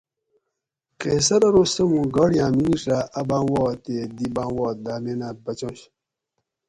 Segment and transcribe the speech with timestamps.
[0.99, 5.79] قیصر ارو سہۤ موں گاڑیاں میمیڄہ اۤ باۤم وا تی دی باۤم وا دامینہ بچںش